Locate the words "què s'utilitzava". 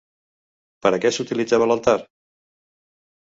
1.03-1.67